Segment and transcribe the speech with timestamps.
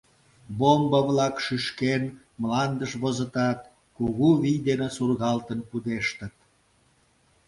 [0.59, 2.03] Бомба-влак, шӱшкен,
[2.41, 3.59] мландыш возытат,
[3.95, 6.33] кугу вий дене сургалтын пудештыт.